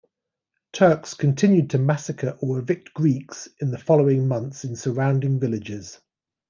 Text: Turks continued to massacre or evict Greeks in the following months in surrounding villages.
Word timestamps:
Turks 0.73 1.13
continued 1.13 1.69
to 1.69 1.77
massacre 1.77 2.35
or 2.39 2.57
evict 2.57 2.91
Greeks 2.91 3.47
in 3.59 3.69
the 3.69 3.77
following 3.77 4.27
months 4.27 4.63
in 4.65 4.75
surrounding 4.75 5.39
villages. 5.39 5.99